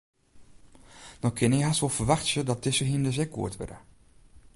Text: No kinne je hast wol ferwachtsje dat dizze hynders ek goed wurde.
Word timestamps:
No 1.21 1.29
kinne 1.37 1.57
je 1.59 1.65
hast 1.67 1.81
wol 1.83 1.95
ferwachtsje 1.95 2.41
dat 2.45 2.63
dizze 2.63 2.85
hynders 2.91 3.19
ek 3.25 3.31
goed 3.35 3.55
wurde. 3.59 3.77